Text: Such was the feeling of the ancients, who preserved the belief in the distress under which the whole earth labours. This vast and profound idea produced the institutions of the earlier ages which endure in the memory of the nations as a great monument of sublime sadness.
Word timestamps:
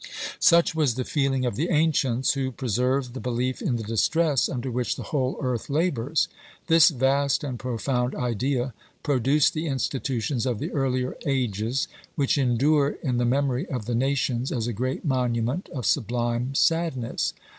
Such 0.39 0.73
was 0.73 0.95
the 0.95 1.05
feeling 1.05 1.45
of 1.45 1.55
the 1.55 1.69
ancients, 1.69 2.33
who 2.33 2.51
preserved 2.51 3.13
the 3.13 3.19
belief 3.19 3.61
in 3.61 3.75
the 3.75 3.83
distress 3.83 4.49
under 4.49 4.71
which 4.71 4.95
the 4.95 5.03
whole 5.03 5.37
earth 5.39 5.69
labours. 5.69 6.27
This 6.65 6.89
vast 6.89 7.43
and 7.43 7.59
profound 7.59 8.15
idea 8.15 8.73
produced 9.03 9.53
the 9.53 9.67
institutions 9.67 10.47
of 10.47 10.57
the 10.57 10.71
earlier 10.71 11.15
ages 11.27 11.87
which 12.15 12.39
endure 12.39 12.97
in 13.03 13.17
the 13.17 13.25
memory 13.25 13.67
of 13.67 13.85
the 13.85 13.93
nations 13.93 14.51
as 14.51 14.65
a 14.65 14.73
great 14.73 15.05
monument 15.05 15.69
of 15.71 15.85
sublime 15.85 16.55
sadness. 16.55 17.35